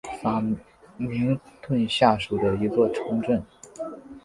[0.19, 0.41] 法
[0.97, 3.45] 明顿下属的一座城镇。